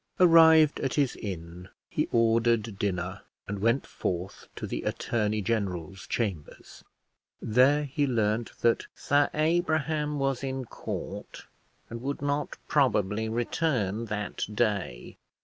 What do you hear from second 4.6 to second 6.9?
the attorney general's chambers.